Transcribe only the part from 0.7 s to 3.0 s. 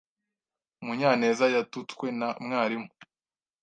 Munyaneza yatutswe na mwarimu.